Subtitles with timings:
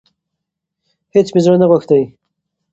[1.13, 2.01] هيڅ مي زړه نه غوښتی.